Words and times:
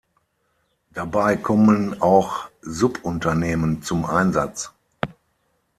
Dabei 0.89 1.37
kommen 1.37 2.01
auch 2.01 2.49
Subunternehmen 2.63 3.83
zum 3.83 4.03
Einsatz. 4.03 4.73